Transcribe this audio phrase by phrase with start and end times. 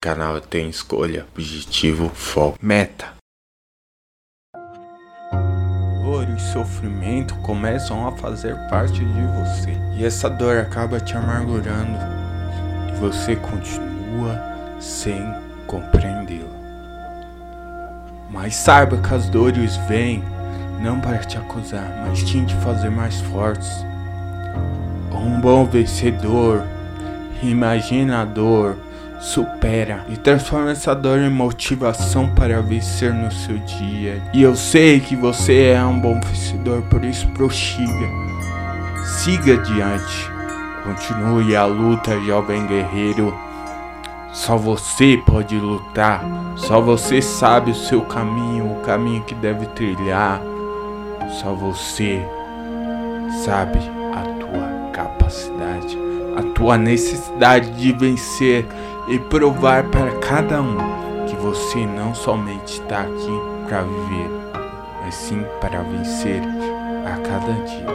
[0.00, 3.14] Canal tem escolha, objetivo, foco, meta.
[6.04, 9.72] Dor e sofrimento começam a fazer parte de você.
[9.98, 11.98] E essa dor acaba te amargurando.
[12.88, 14.40] E você continua
[14.78, 15.20] sem
[15.66, 16.46] compreendê-la.
[18.30, 20.22] Mas saiba que as dores vêm
[20.80, 23.84] não para te acusar, mas sim te fazer mais fortes.
[25.12, 26.62] Um bom vencedor,
[27.42, 28.76] imaginador,
[29.20, 34.22] supera e transforma essa dor em motivação para vencer no seu dia.
[34.32, 38.08] E eu sei que você é um bom vencedor, por isso prossiga.
[39.04, 40.30] Siga adiante.
[40.84, 43.34] Continue a luta, jovem guerreiro.
[44.32, 46.24] Só você pode lutar.
[46.56, 50.40] Só você sabe o seu caminho, o caminho que deve trilhar.
[51.40, 52.24] Só você
[53.44, 53.78] sabe
[54.14, 55.98] a tua capacidade,
[56.36, 58.66] a tua necessidade de vencer
[59.08, 60.76] e provar para cada um
[61.26, 64.30] que você não somente está aqui para viver,
[65.02, 66.42] mas sim para vencer
[67.06, 67.86] a cada dia.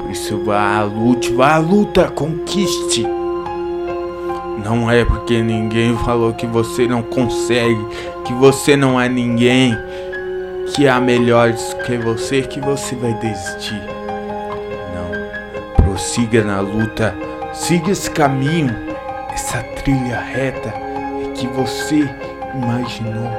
[0.00, 3.06] Por isso vá à luta, vá à luta, conquiste.
[4.64, 7.86] Não é porque ninguém falou que você não consegue,
[8.24, 9.76] que você não é ninguém,
[10.74, 13.82] que há melhores que você, que você vai desistir.
[14.94, 15.84] Não.
[15.84, 17.14] Prossiga na luta,
[17.52, 18.87] siga esse caminho
[19.38, 20.74] essa trilha reta
[21.36, 22.10] que você
[22.56, 23.30] imaginou.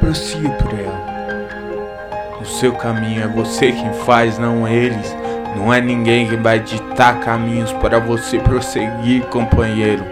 [0.00, 2.40] Prossiga por ela.
[2.40, 5.16] O seu caminho é você quem faz, não eles.
[5.56, 10.04] Não é ninguém que vai ditar caminhos para você prosseguir, companheiro.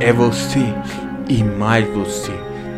[0.00, 0.74] É você
[1.28, 2.32] e mais você.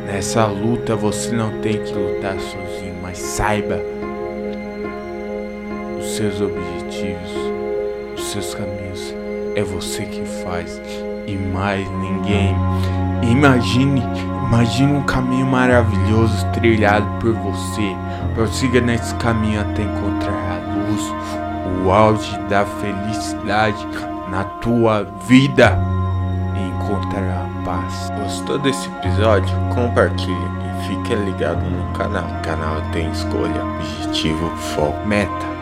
[0.06, 3.80] Nessa luta você não tem que lutar sozinho, mas saiba
[5.98, 7.32] os seus objetivos,
[8.14, 9.14] os seus caminhos.
[9.56, 10.78] É você que faz
[11.26, 12.54] e mais ninguém.
[13.22, 14.02] Imagine,
[14.46, 17.96] imagine um caminho maravilhoso trilhado por você.
[18.34, 21.14] Prossiga nesse caminho até encontrar a luz,
[21.84, 23.86] o auge da felicidade
[24.30, 25.78] na tua vida
[26.56, 28.10] e encontrar a paz.
[28.18, 29.54] Gostou desse episódio?
[29.74, 32.24] Compartilhe e fique ligado no canal.
[32.24, 35.53] O canal tem escolha, objetivo, foco, meta